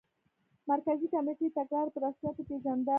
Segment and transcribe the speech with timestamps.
[0.69, 2.89] مرکزي کمېټې تګلاره په رسمیت وپېژنده.